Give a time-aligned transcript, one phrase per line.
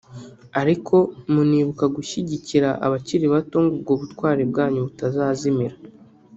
[0.61, 0.95] ariko
[1.33, 5.75] munibuka gushyigikira abakiri bato ngo ubwo butwari bwanyu butazazimira